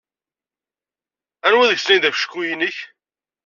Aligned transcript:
Anwa 1.47 1.65
deg-sen 1.71 1.93
ay 1.95 1.99
d 2.03 2.05
afecku-nnek? 2.09 2.77